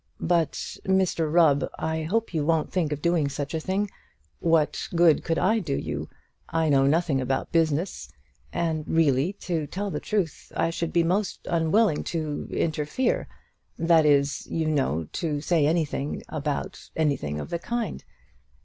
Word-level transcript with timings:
"But, 0.19 0.53
Mr 0.83 1.31
Rubb, 1.31 1.69
I 1.77 2.01
hope 2.01 2.33
you 2.33 2.43
won't 2.43 2.71
think 2.71 2.91
of 2.91 3.03
doing 3.03 3.29
such 3.29 3.53
a 3.53 3.59
thing. 3.59 3.87
What 4.39 4.87
good 4.95 5.23
could 5.23 5.37
I 5.37 5.59
do 5.59 5.75
you? 5.77 6.09
I 6.49 6.69
know 6.69 6.87
nothing 6.87 7.21
about 7.21 7.51
business; 7.51 8.11
and 8.51 8.83
really, 8.87 9.33
to 9.41 9.67
tell 9.67 9.91
the 9.91 9.99
truth, 9.99 10.51
I 10.57 10.71
should 10.71 10.91
be 10.91 11.03
most 11.03 11.45
unwilling 11.47 12.03
to 12.05 12.47
interfere 12.51 13.27
that 13.77 14.07
is, 14.07 14.47
you 14.47 14.65
know, 14.65 15.07
to 15.21 15.39
say 15.39 15.67
anything 15.67 16.23
about 16.29 16.89
anything 16.95 17.39
of 17.39 17.51
the 17.51 17.59
kind." 17.59 18.03